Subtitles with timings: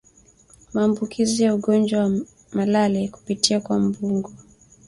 [0.73, 2.11] maambukizi ya ugonjwa wa
[2.53, 4.33] malale kupitia kwa mbungo